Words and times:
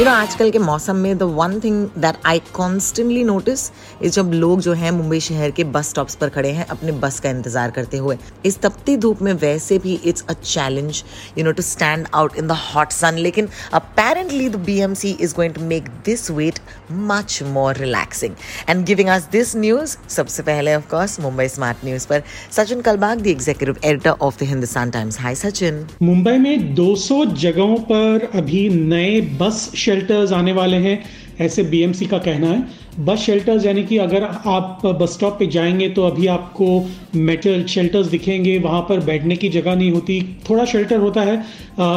You 0.00 0.04
know 0.06 0.10
आजकल 0.10 0.50
के 0.50 0.58
मौसम 0.58 0.96
में 0.96 1.18
the 1.18 1.22
one 1.36 1.58
thing 1.60 1.82
that 1.98 2.16
I 2.26 2.38
constantly 2.52 3.22
notice 3.24 3.60
is 4.02 4.12
जब 4.14 4.30
लोग 4.34 4.60
जो 4.60 4.72
है 4.72 4.90
मुंबई 4.90 5.18
शहर 5.20 5.50
के 5.50 5.64
बस 5.72 5.88
स्टॉप्स 5.90 6.14
पर 6.16 6.28
खड़े 6.28 6.50
हैं, 6.50 6.64
अपने 6.66 6.92
बस 6.92 7.18
का 7.20 7.30
इंतज़ार 7.30 7.70
करते 7.70 7.96
हुए। 7.96 8.16
इस 8.46 8.58
तपती 8.60 8.96
धूप 8.96 9.20
में 9.22 9.32
वैसे 9.32 9.78
भी 9.78 9.94
it's 10.04 10.24
a 10.28 10.32
challenge 10.34 11.02
you 11.38 11.44
know 11.44 11.52
to 11.52 11.62
stand 11.62 12.06
out 12.14 12.36
in 12.36 12.46
the 12.48 12.56
hot 12.60 12.92
sun 12.92 13.18
लेकिन 13.18 13.48
apparently 13.74 14.48
the 14.48 14.56
B 14.66 14.78
M 14.80 14.94
C 14.94 15.10
is 15.20 15.34
going 15.36 15.54
to 15.54 15.64
make 15.64 15.88
this 16.06 16.30
wait 16.30 16.58
much 17.10 17.38
more 17.48 17.76
relaxing 17.76 18.34
and 18.68 18.84
giving 18.86 19.08
us 19.08 19.28
this 19.32 19.54
news 19.56 19.96
सबसे 20.08 20.42
पहले 20.42 20.74
of course 20.74 21.18
Mumbai 21.20 21.48
smart 21.48 21.84
news 21.84 22.08
पर। 22.08 22.22
Sachin 22.56 22.80
Kalbag 22.80 23.20
the 23.20 23.26
executive 23.26 23.84
editor 23.84 24.10
of 24.10 24.38
the 24.40 24.48
Hindustan 24.48 24.90
Times 24.90 25.20
hi 25.20 25.34
Sachin. 25.34 25.86
Mumbai 26.02 26.36
में 26.38 26.74
200 26.74 27.24
जगहों 27.36 27.78
पर 27.92 28.28
अभी 28.34 28.68
नए 28.70 29.20
बस 29.40 29.70
shelters 29.90 30.32
आने 30.32 30.52
वाले 30.52 30.76
हैं 30.78 31.02
ऐसे 31.40 31.62
बीएमसी 31.64 32.06
का 32.06 32.18
कहना 32.20 32.46
है। 32.46 33.04
बस 33.04 33.18
शेल्टर्स 33.18 33.64
यानी 33.66 33.82
कि 33.84 33.96
अगर 33.98 34.22
आप 34.22 34.82
बस 35.00 35.12
स्टॉप 35.12 35.38
पे 35.38 35.46
जाएँगे 35.48 35.88
तो 35.90 36.02
अभी 36.04 36.26
आपको 36.28 36.66
मेटल 37.18 37.64
शेल्टर्स 37.66 38.06
दिखेंगे। 38.06 38.58
वहाँ 38.58 38.80
पर 38.88 39.00
बैठने 39.04 39.36
की 39.36 39.48
जगह 39.48 39.74
नहीं 39.76 39.90
होती। 39.92 40.20
थोड़ा 40.50 40.64
शेल्टर 40.64 40.98
होता 40.98 41.22
है 41.22 41.42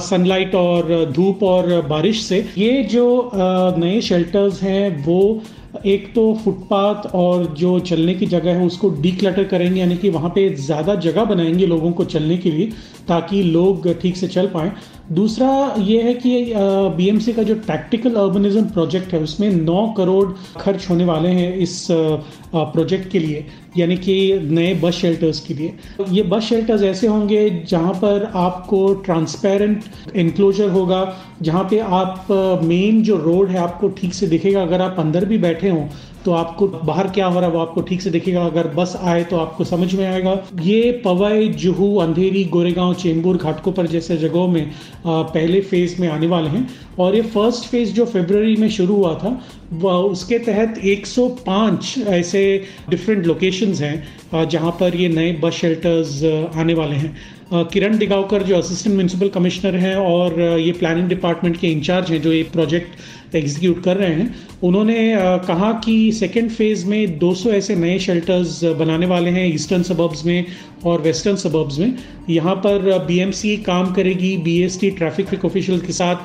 सनलाइट 0.00 0.54
और 0.54 1.04
धूप 1.12 1.42
और 1.44 1.80
बारिश 1.88 2.22
से। 2.24 2.44
ये 2.58 2.82
जो 2.84 3.18
आ, 3.18 3.76
नए 3.76 4.00
शेल्टर्स 4.00 4.62
हैं 4.62 5.04
वो 5.04 5.42
एक 5.86 6.06
तो 6.14 6.22
फुटपाथ 6.34 7.06
और 7.14 7.44
जो 7.58 7.78
चलने 7.80 8.14
की 8.14 8.26
जगह 8.26 8.54
है 8.54 8.64
उसको 8.66 8.88
डीक्लटर 9.02 9.44
करेंगे 9.44 9.80
यानी 9.80 9.96
कि 9.96 10.08
वहाँ 10.10 10.30
पे 10.30 10.48
ज़्यादा 10.56 10.94
जगह 11.04 11.24
बनाएँगे 11.24 11.66
लोगों 11.66 11.92
को 11.92 12.04
चलने 12.06 12.36
के 12.38 12.50
लिए 12.50 12.66
ताकि 13.08 13.42
लोग 13.42 13.92
ठीक 14.00 14.16
से 14.16 14.28
चल 14.28 14.46
पाएँ। 14.46 14.72
दूसरा 15.10 15.74
ये 15.78 16.02
है 16.02 16.12
कि 16.14 16.52
बीएमसी 16.96 17.32
का 17.32 17.42
जो 17.42 17.54
टैक्टिकल 17.66 18.14
अर्बनिज्म 18.14 18.64
प्रोजेक्ट 18.66 19.12
है, 19.12 19.20
उसमें 19.20 19.50
9 19.56 19.86
करोड़ 19.96 20.26
खर्च 20.56 20.88
होने 20.90 21.04
वाले 21.04 21.28
हैं 21.28 21.54
इस 21.56 21.86
प्रोजेक्ट 21.90 23.10
के 23.10 23.18
लिए, 23.18 23.44
यानी 23.78 23.96
कि 23.96 24.14
नए 24.42 24.74
बस 24.74 24.94
शेल्टर्स 24.94 25.40
के 25.40 25.54
लिए। 25.54 25.74
ये 26.08 26.22
बस 26.24 26.42
शेल्टर्स 26.44 26.82
ऐसे 26.82 27.06
होंगे 27.06 27.48
जहाँ 27.68 27.92
पर 27.94 28.30
आपको 28.36 28.92
ट्रांसपेरेंट 28.96 29.82
इनक्लोजर 30.16 30.70
होगा, 30.70 31.02
जहाँ 31.42 31.64
पे 31.70 31.78
आप 31.78 32.26
मेन 32.64 33.02
जो 33.02 33.16
रोड 33.16 33.48
है 33.48 33.58
आपको 33.58 33.88
ठीक 33.90 34.14
से 34.14 34.26
दिखेगा। 34.26 34.62
अगर 34.62 34.80
आप 34.80 34.96
अंदर 34.98 35.24
भी 35.24 35.38
बैठे 35.38 35.68
हों 35.68 35.86
तो 36.24 36.32
आपको 36.32 36.66
बाहर 36.66 37.08
क्या 37.08 37.26
हो 37.26 37.40
रहा 37.40 37.48
है 37.48 37.54
वो 37.54 37.60
आपको 37.60 37.80
ठीक 37.82 38.02
से 38.02 38.10
दिखेगा। 38.10 38.44
अगर 38.46 38.66
बस 38.74 38.96
आए 39.02 39.22
तो 39.24 39.36
आपको 39.36 39.64
समझ 39.64 39.94
में 39.94 40.04
आएगा। 40.06 40.32
ये 40.62 40.90
पवई, 41.04 41.48
जुहू, 41.56 41.94
अंधेरी, 41.98 42.44
गोरेगांव, 42.46 42.94
चेंबूर, 42.94 43.36
घाटकोपर 43.36 43.86
जैसे 43.86 44.16
जगहों 44.18 44.46
में 44.48 44.70
पहले 45.06 45.60
फ़ेज़ 45.62 46.00
में 46.00 46.08
आने 46.08 46.26
वाले 46.26 46.48
हैं। 46.48 46.68
और 46.98 47.14
ये 47.16 47.22
फ़र्स्ट 47.24 47.70
फ़ेज़ 47.70 47.92
जो 47.94 48.04
फेबररी 48.06 48.56
में 48.56 48.68
शुरू 48.70 48.94
हुआ 48.96 49.14
था, 49.14 49.40
वह 49.72 49.92
उसके 49.92 50.38
तहत 50.40 50.78
105 50.84 51.94
ऐसे 52.10 52.42
डिफरेंट 52.90 53.26
लोकेशंस 53.26 53.80
हैं 53.80 54.48
जहाँ 54.48 54.70
पर 54.80 54.96
ये 54.96 55.08
नए 55.08 55.32
बस 55.42 55.52
शेल्टर्स 55.54 56.22
आने 56.56 56.74
वाले 56.74 56.96
हैं। 56.96 57.16
किरण 57.52 57.96
दिगावकर 57.98 58.42
जो 58.42 58.56
असिस्टेंट 58.56 58.94
म्यूनसिपल 58.96 59.28
कमिश्नर 59.28 59.76
हैं 59.76 59.94
और 59.96 60.40
ये 60.40 60.72
प्लानिंग 60.72 61.08
डिपार्टमेंट 61.08 61.56
के 61.56 61.68
इंचार्ज 61.68 62.10
हैं, 62.10 62.20
जो 62.22 62.32
ये 62.32 62.42
प्रोजेक्ट 62.52 63.34
एग्जीक्यूट 63.36 63.82
कर 63.84 63.96
रहे 63.96 64.14
हैं, 64.14 64.34
उन्होंने 64.62 65.14
कहा 65.46 65.72
कि 65.84 66.12
सेकेंड 66.12 66.50
फ़ेज़ 66.50 66.86
में 66.86 67.18
200 67.18 67.50
ऐसे 67.52 67.76
नए 67.76 67.98
शेल्टर्स 67.98 68.62
बनाने 68.78 69.06
वाले 69.06 69.30
हैं 69.30 69.46
ईस्टर्न 69.46 69.82
सबर्ब्स 69.82 70.24
में 70.26 70.46
और 70.84 71.00
वेस्टर्न 71.02 71.36
सबर्ब्स 71.36 71.78
में। 71.78 71.96
यहाँ 72.30 72.54
पर 72.56 72.98
बीएमसी 73.06 73.56
काम 73.66 73.92
करेगी 73.94 74.36
बीएसटी 74.44 74.90
ट्रैफ़िक 74.92 75.44
ऑफिशियल 75.44 75.80
के 75.80 75.92
साथ, 75.92 76.16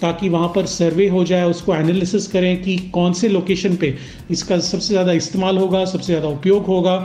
ताकि 0.00 0.28
वहाँ 0.28 0.48
पर 0.54 0.66
सर्वे 0.66 1.08
हो 1.08 1.24
जाए, 1.24 1.44
उसको 1.44 1.74
एनालिसिस 1.74 2.26
करें 2.26 2.62
कि 2.62 2.76
कौन 2.92 3.12
से 3.12 3.28
लोकेशन 3.28 3.76
पे 3.76 3.94
इसका 4.30 4.58
सबसे 4.58 4.88
ज़्यादा 4.88 5.12
इस्तेमाल 5.12 5.58
होगा, 5.58 5.84
सबसे 5.84 6.06
ज़्यादा 6.06 6.28
उपयोग 6.28 6.66
होगा। 6.66 6.96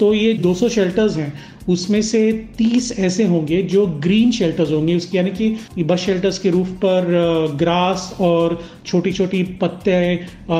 तो 0.00 0.12
ये 0.14 0.32
200 0.36 0.68
शेल्टर्स 0.68 1.16
हैं। 1.16 1.32
उसमें 1.68 2.00
से 2.02 2.20
30 2.58 2.90
ऐसे 2.98 3.24
होंगे 3.24 3.60
जो 3.64 3.86
ग्रीन 4.04 4.30
शेल्टर्स 4.30 4.70
होंगे। 4.72 4.94
उसकी 4.96 5.18
यानी 5.18 5.30
कि 5.30 5.82
बस 5.84 5.98
शेल्टर्स 5.98 6.38
के 6.38 6.50
रूफ 6.50 6.68
पर 6.84 7.56
ग्रास 7.58 8.14
और 8.20 8.58
छोटी 8.86 9.12
छोटी 9.12 9.42
पत्ते 9.60 10.16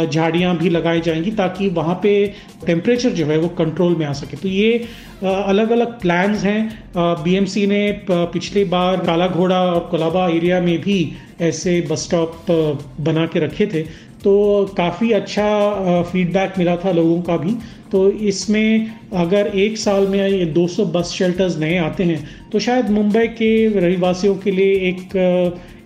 झाड़ियाँ 0.07 0.57
भी 0.59 0.71
लगाई 0.71 1.01
जाएँगी 1.01 1.31
ताकि 1.33 1.69
वहाँ 1.71 1.95
पे 2.03 2.13
टेम्परेचर 2.67 3.11
जो 3.11 3.27
है 3.27 3.39
वो 3.39 3.49
कंट्रोल 3.59 3.97
में 3.97 4.07
आ 4.07 4.13
सके। 4.13 4.37
तो 4.37 4.49
ये 4.49 4.73
अलग 5.23 5.71
अलग 5.71 5.99
प्लान्स 6.01 6.45
हैं। 6.45 6.93
बीएमसी 6.97 7.67
ने 7.67 7.81
पिछली 8.11 8.65
बार 8.67 9.05
काला 9.07 9.29
घोड़ा 9.29 9.63
और 9.65 9.81
कोलाबा 9.91 10.29
एरिया 10.29 10.61
में 10.61 10.79
भी 10.81 11.01
ऐसे 11.41 11.81
बस 11.91 12.05
स्टॉप 12.05 12.51
बना 13.01 13.27
के 13.27 13.41
रखे 13.41 13.67
थे। 13.67 13.83
तो 14.25 14.33
काफ़ी 14.77 15.11
अच्छा 15.13 16.03
फीडबैक 16.03 16.55
मिला 16.59 16.77
था 16.77 16.91
लोगों 16.93 17.21
का 17.23 17.37
भी। 17.37 17.55
तो 17.93 18.11
इसमें 18.29 18.91
अगर 19.21 19.47
एक 19.59 19.79
साल 19.79 20.07
में 20.07 20.19
ये 20.19 20.53
200 20.55 20.85
बस 20.95 21.11
शेल्टर्स 21.13 21.57
नए 21.59 21.77
आते 21.79 22.05
हैं 22.05 22.19
तो 22.53 22.59
शायद 22.59 22.91
मुंबई 22.91 23.27
के 23.39 23.81
रहवासियों 23.81 24.35
के 24.37 24.51
लिए 24.51 24.75
एक 24.89 25.17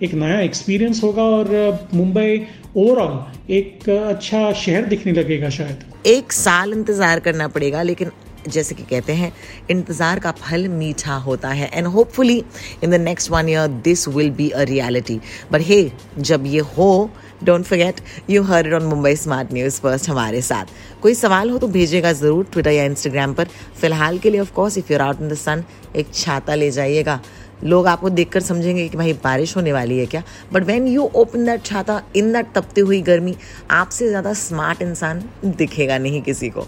एक 0.02 0.14
नया 0.14 0.40
एक्सपीरियंस 0.40 1.02
होगा 1.04 1.22
और 1.22 1.88
मुंबई 1.94 2.40
ओवरऑल 2.76 3.52
एक 3.52 3.88
अच्छा 3.90 4.52
शहर 4.54 4.84
दिखने 4.86 5.12
लगेगा 5.12 5.48
शायद। 5.50 5.84
एक 6.06 6.32
साल 6.32 6.72
इंतज़ार 6.72 7.20
करना 7.20 7.48
पड़ेगा, 7.48 7.82
लेकिन 7.82 8.10
जैसे 8.48 8.74
कि 8.74 8.82
कहते 8.82 9.12
हैं, 9.12 9.32
इंतज़ार 9.70 10.18
का 10.20 10.30
फल 10.32 10.68
मीठा 10.68 11.14
होता 11.16 11.48
है 11.50 11.70
and 11.74 11.86
hopefully 11.86 12.38
in 12.84 12.90
the 12.90 13.00
next 13.00 13.30
one 13.30 13.48
year 13.48 13.68
this 13.84 14.06
will 14.08 14.30
be 14.30 14.48
a 14.50 14.62
reality 14.62 15.20
but 15.52 15.60
hey 15.60 15.90
जब 16.18 16.46
ये 16.46 16.60
हो 16.76 17.10
don't 17.44 17.64
forget 17.64 18.00
you 18.30 18.42
hear 18.42 18.72
on 18.74 18.82
Mumbai 18.86 19.14
smart 19.16 19.52
news 19.52 19.80
first 19.80 20.08
हमारे 20.08 20.40
साथ. 20.42 20.66
कोई 21.02 21.14
सवाल 21.14 21.50
हो 21.50 21.58
तो 21.58 21.68
भेजिएगा 21.68 22.12
ज़रूर 22.12 22.44
ट्विटर 22.52 22.70
या 22.70 22.84
इंस्टाग्राम 22.84 23.34
पर. 23.34 23.48
फ़िलहाल 23.80 24.18
के 24.18 24.30
लिए 24.30 24.40
of course 24.40 24.78
if 24.78 24.92
you're 24.92 25.02
out 25.02 25.20
in 25.22 25.28
the 25.28 25.34
sun 25.36 25.64
एक 25.96 26.14
छाता 26.14 26.54
ले 26.54 26.70
जाइएगा. 26.70 27.20
लोग 27.64 27.86
आपको 27.88 28.08
देखकर 28.10 28.40
समझेंगे 28.40 28.88
कि 28.88 28.96
भाई 28.96 29.12
बारिश 29.24 29.56
होने 29.56 29.72
वाली 29.72 29.98
है 29.98 30.06
क्या। 30.06 30.22
But 30.52 30.64
when 30.66 30.86
you 30.88 31.10
open 31.14 31.44
that 31.44 31.64
छाता 31.66 32.00
इन 32.16 32.32
दैट 32.32 32.52
तपती 32.54 32.80
हुई 32.80 33.00
गर्मी 33.02 33.36
आपसे 33.70 34.08
ज़्यादा 34.08 34.32
स्मार्ट 34.42 34.82
इंसान 34.82 35.22
दिखेगा 35.44 35.98
नहीं 35.98 36.22
किसी 36.22 36.50
को। 36.50 36.66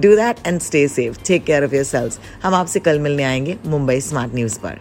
Do 0.00 0.14
that 0.16 0.46
and 0.46 0.60
stay 0.60 0.86
safe 0.88 1.18
take 1.26 1.44
care 1.44 1.64
of 1.64 1.74
yourselves 1.84 2.18
हम 2.42 2.54
आपसे 2.54 2.80
कल 2.80 2.98
मिलने 2.98 3.24
आएँगे 3.24 3.56
मुंबई 3.66 4.00
स्मार्ट 4.00 4.34
न्यूज़ 4.34 4.58
पर। 4.66 4.78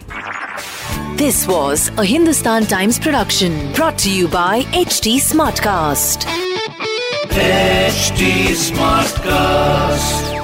This 1.19 1.37
was 1.47 1.83
a 2.01 2.03
Hindustan 2.07 2.65
Times 2.71 2.99
production 3.05 3.55
brought 3.77 3.97
to 4.05 4.11
you 4.15 4.27
by 4.35 4.63
HT 4.81 5.15
Smartcast. 5.29 6.27
HD 7.45 8.31
Smartcast. 8.67 10.34